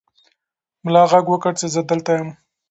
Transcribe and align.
ملا 0.83 1.03
غږ 1.11 1.25
وکړ 1.29 1.53
چې 1.59 1.67
زه 1.73 1.81
دلته 1.89 2.11
یم. 2.17 2.29